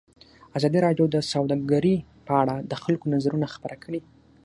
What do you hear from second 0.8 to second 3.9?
راډیو د سوداګري په اړه د خلکو نظرونه خپاره